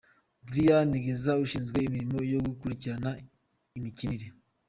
Brian 0.47 0.89
Geza 1.03 1.31
ushinzwe 1.45 1.77
imirimo 1.87 2.17
yo 2.33 2.39
gukurikirana 2.47 3.09
imikinire. 3.77 4.27